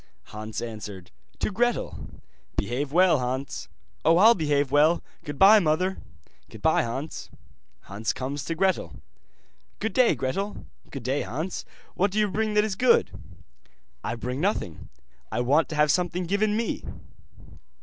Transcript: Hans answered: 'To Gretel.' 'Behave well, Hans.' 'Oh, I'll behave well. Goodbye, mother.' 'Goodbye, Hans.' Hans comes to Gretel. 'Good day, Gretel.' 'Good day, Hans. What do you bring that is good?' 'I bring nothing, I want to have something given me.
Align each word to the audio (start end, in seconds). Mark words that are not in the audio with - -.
Hans 0.33 0.63
answered: 0.63 1.11
'To 1.37 1.51
Gretel.' 1.51 2.09
'Behave 2.57 2.91
well, 2.91 3.19
Hans.' 3.19 3.69
'Oh, 4.03 4.17
I'll 4.17 4.33
behave 4.33 4.71
well. 4.71 5.03
Goodbye, 5.23 5.59
mother.' 5.59 5.99
'Goodbye, 6.49 6.81
Hans.' 6.81 7.29
Hans 7.81 8.11
comes 8.11 8.43
to 8.45 8.55
Gretel. 8.55 8.95
'Good 9.77 9.93
day, 9.93 10.15
Gretel.' 10.15 10.65
'Good 10.89 11.03
day, 11.03 11.21
Hans. 11.21 11.65
What 11.93 12.09
do 12.09 12.17
you 12.17 12.31
bring 12.31 12.55
that 12.55 12.63
is 12.63 12.73
good?' 12.75 13.11
'I 14.03 14.15
bring 14.15 14.41
nothing, 14.41 14.89
I 15.31 15.41
want 15.41 15.69
to 15.69 15.75
have 15.75 15.91
something 15.91 16.23
given 16.23 16.57
me. 16.57 16.83